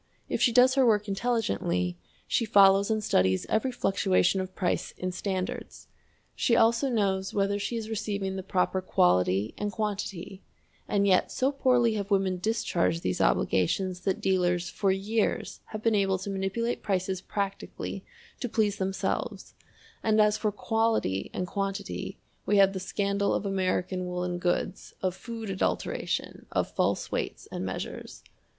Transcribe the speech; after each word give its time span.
If 0.27 0.41
she 0.41 0.51
does 0.51 0.73
her 0.73 0.83
work 0.83 1.07
intelligently, 1.07 1.95
she 2.27 2.43
follows 2.43 2.89
and 2.89 3.03
studies 3.03 3.45
every 3.49 3.71
fluctuation 3.71 4.41
of 4.41 4.55
price 4.55 4.95
in 4.97 5.11
standards. 5.11 5.89
She 6.33 6.55
also 6.55 6.89
knows 6.89 7.35
whether 7.35 7.59
she 7.59 7.75
is 7.77 7.87
receiving 7.87 8.35
the 8.35 8.41
proper 8.41 8.81
quality 8.81 9.53
and 9.59 9.71
quantity; 9.71 10.41
and 10.87 11.05
yet 11.05 11.31
so 11.31 11.51
poorly 11.51 11.93
have 11.93 12.09
women 12.09 12.39
discharged 12.39 13.03
these 13.03 13.21
obligations 13.21 13.99
that 13.99 14.19
dealers 14.21 14.71
for 14.71 14.89
years 14.91 15.59
have 15.65 15.83
been 15.83 15.93
able 15.93 16.17
to 16.17 16.31
manipulate 16.31 16.81
prices 16.81 17.21
practically 17.21 18.03
to 18.39 18.49
please 18.49 18.77
themselves, 18.77 19.53
and 20.01 20.19
as 20.19 20.35
for 20.35 20.51
quality 20.51 21.29
and 21.31 21.45
quantity 21.45 22.17
we 22.47 22.57
have 22.57 22.73
the 22.73 22.79
scandal 22.79 23.35
of 23.35 23.45
American 23.45 24.07
woolen 24.07 24.39
goods, 24.39 24.95
of 25.03 25.15
food 25.15 25.51
adulteration, 25.51 26.47
of 26.51 26.71
false 26.71 27.11
weights 27.11 27.47
and 27.51 27.63
measures. 27.63 28.23